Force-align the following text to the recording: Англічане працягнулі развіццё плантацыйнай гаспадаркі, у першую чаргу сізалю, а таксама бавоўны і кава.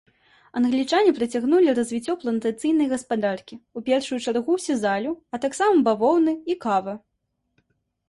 Англічане 0.59 1.11
працягнулі 1.19 1.75
развіццё 1.79 2.15
плантацыйнай 2.23 2.87
гаспадаркі, 2.95 3.55
у 3.77 3.85
першую 3.93 4.19
чаргу 4.27 4.53
сізалю, 4.67 5.11
а 5.37 5.45
таксама 5.47 5.89
бавоўны 5.93 6.39
і 6.53 6.61
кава. 6.69 7.01